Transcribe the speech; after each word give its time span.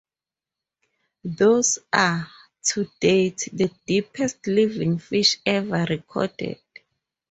These 1.23 1.77
are, 1.93 2.27
to 2.69 2.87
date, 2.99 3.49
the 3.53 3.69
deepest 3.85 4.47
living 4.47 4.97
fish 4.97 5.37
ever 5.45 5.85
recorded. 5.87 6.59